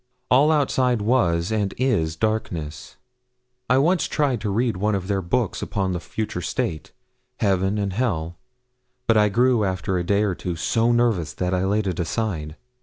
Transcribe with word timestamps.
All 0.31 0.51
outside 0.51 0.99
was 1.03 1.51
and 1.51 1.75
is 1.77 2.15
darkness. 2.15 2.97
I 3.69 3.77
once 3.77 4.07
tried 4.07 4.41
to 4.41 4.49
read 4.49 4.77
one 4.77 4.95
of 4.95 5.07
their 5.07 5.21
books 5.21 5.61
upon 5.61 5.91
the 5.91 5.99
future 5.99 6.41
state 6.41 6.91
heaven 7.37 7.77
and 7.77 7.93
hell; 7.93 8.39
but 9.05 9.15
I 9.15 9.29
grew 9.29 9.63
after 9.63 9.99
a 9.99 10.03
day 10.03 10.23
or 10.23 10.33
two 10.33 10.55
so 10.55 10.91
nervous 10.91 11.33
that 11.33 11.53
I 11.53 11.65
laid 11.65 11.85
it 11.85 11.99
aside. 11.99 12.55